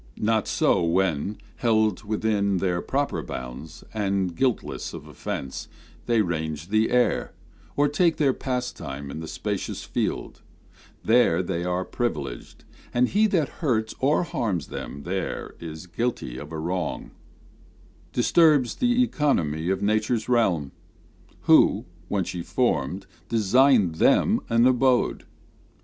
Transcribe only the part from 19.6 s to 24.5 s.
of nature's realm, Who, when she formed, designed them